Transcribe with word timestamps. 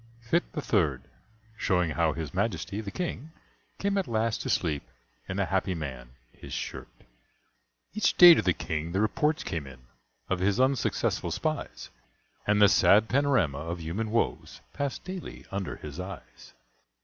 Fytte 0.19 0.53
the 0.53 0.63
Third: 0.63 1.03
shewing 1.55 1.91
how 1.91 2.11
His 2.13 2.33
Majesty 2.33 2.81
the 2.81 2.89
King 2.89 3.31
came 3.77 3.99
at 3.99 4.07
last 4.07 4.41
to 4.41 4.49
sleep 4.49 4.81
in 5.29 5.37
a 5.37 5.45
Happy 5.45 5.75
Man 5.75 6.09
his 6.31 6.53
Shirt. 6.53 6.87
Each 7.93 8.17
day 8.17 8.33
to 8.33 8.41
the 8.41 8.51
King 8.51 8.93
the 8.93 8.99
reports 8.99 9.43
came 9.43 9.67
in 9.67 9.81
Of 10.27 10.39
his 10.39 10.59
unsuccessful 10.59 11.29
spies, 11.29 11.91
And 12.47 12.59
the 12.59 12.67
sad 12.67 13.09
panorama 13.09 13.59
of 13.59 13.79
human 13.79 14.09
woes 14.09 14.61
Passed 14.73 15.03
daily 15.03 15.45
under 15.51 15.75
his 15.75 15.99
eyes. 15.99 16.53